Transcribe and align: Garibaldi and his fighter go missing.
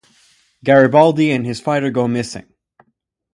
Garibaldi 0.65 1.29
and 1.29 1.45
his 1.45 1.59
fighter 1.59 1.91
go 1.91 2.07
missing. 2.07 2.51